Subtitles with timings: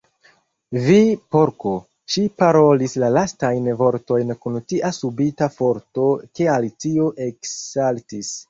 [0.85, 0.95] "Vi
[1.35, 1.73] Porko!"
[2.13, 8.35] Ŝi parolis la lastajn vortojn kun tia subita forto ke Alicio eksaltis.